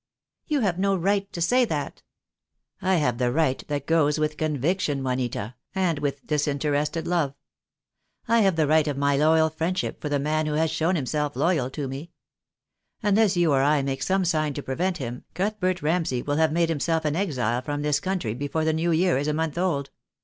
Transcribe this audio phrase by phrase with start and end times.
[0.47, 2.01] "You have no right to say that."
[2.81, 7.35] "I have the right that goes with conviction, Juanita, and with disinterested love.
[8.27, 11.35] I have the right of my loyal friendship for the man who has shown himself
[11.35, 12.09] loyal to me.
[13.03, 16.69] Unless you or I make some sign to prevent him, Cuthbert Ramsay will have made
[16.69, 19.91] himself an exile from this country before the new year is a month old."